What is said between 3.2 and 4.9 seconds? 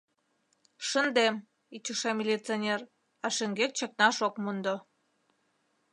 а шеҥгек чакнаш ок мондо.